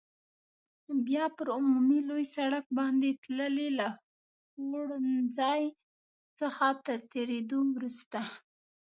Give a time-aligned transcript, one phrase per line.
[1.07, 3.87] بیا پر عمومي لوی سړک باندې تللې، له
[4.51, 5.63] خوړنځای
[6.39, 8.19] څخه تر تېرېدو وروسته.